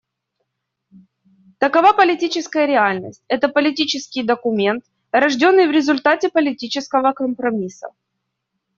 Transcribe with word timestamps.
Такова 1.59 1.93
политическая 1.93 2.65
реальность: 2.65 3.21
это 3.27 3.49
политический 3.49 4.23
документ, 4.23 4.83
рожденный 5.11 5.67
в 5.67 5.71
результате 5.71 6.29
политического 6.31 7.11
компромисса. 7.13 7.89